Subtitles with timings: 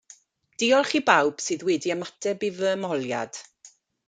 [0.61, 3.45] Diolch i bawb sydd wedi ymateb i fy ymholiad.